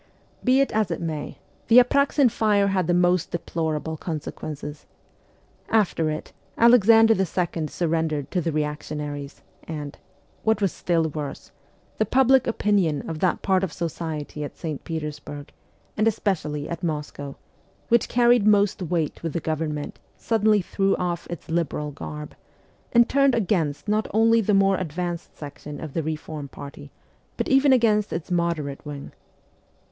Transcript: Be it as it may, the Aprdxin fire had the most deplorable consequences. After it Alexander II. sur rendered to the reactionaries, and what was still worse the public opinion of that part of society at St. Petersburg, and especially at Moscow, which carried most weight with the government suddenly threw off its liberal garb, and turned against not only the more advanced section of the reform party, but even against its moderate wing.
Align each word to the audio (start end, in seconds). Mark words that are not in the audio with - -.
Be 0.43 0.61
it 0.61 0.71
as 0.71 0.89
it 0.89 0.99
may, 0.99 1.37
the 1.67 1.77
Aprdxin 1.77 2.31
fire 2.31 2.69
had 2.69 2.87
the 2.87 2.93
most 2.95 3.29
deplorable 3.29 3.97
consequences. 3.97 4.87
After 5.69 6.09
it 6.09 6.33
Alexander 6.57 7.13
II. 7.13 7.67
sur 7.67 7.85
rendered 7.87 8.31
to 8.31 8.41
the 8.41 8.51
reactionaries, 8.51 9.43
and 9.65 9.99
what 10.41 10.59
was 10.59 10.73
still 10.73 11.03
worse 11.07 11.51
the 11.99 12.07
public 12.07 12.47
opinion 12.47 13.07
of 13.07 13.19
that 13.19 13.43
part 13.43 13.63
of 13.63 13.71
society 13.71 14.43
at 14.43 14.57
St. 14.57 14.83
Petersburg, 14.83 15.51
and 15.95 16.07
especially 16.07 16.67
at 16.67 16.81
Moscow, 16.81 17.35
which 17.89 18.09
carried 18.09 18.47
most 18.47 18.81
weight 18.81 19.21
with 19.21 19.33
the 19.33 19.39
government 19.39 19.99
suddenly 20.17 20.63
threw 20.63 20.95
off 20.95 21.27
its 21.29 21.47
liberal 21.51 21.91
garb, 21.91 22.33
and 22.91 23.07
turned 23.07 23.35
against 23.35 23.87
not 23.87 24.07
only 24.15 24.41
the 24.41 24.55
more 24.55 24.77
advanced 24.77 25.37
section 25.37 25.79
of 25.79 25.93
the 25.93 26.01
reform 26.01 26.47
party, 26.47 26.89
but 27.37 27.47
even 27.47 27.71
against 27.71 28.11
its 28.11 28.31
moderate 28.31 28.83
wing. 28.83 29.11